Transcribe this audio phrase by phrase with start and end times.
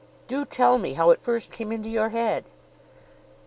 [0.25, 2.45] "Do tell me how it first came into your head."